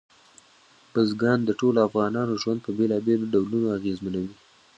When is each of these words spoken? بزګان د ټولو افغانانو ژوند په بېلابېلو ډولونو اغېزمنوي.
بزګان 0.93 1.39
د 1.45 1.49
ټولو 1.59 1.79
افغانانو 1.87 2.39
ژوند 2.41 2.59
په 2.65 2.71
بېلابېلو 2.77 3.29
ډولونو 3.33 3.67
اغېزمنوي. 3.77 4.33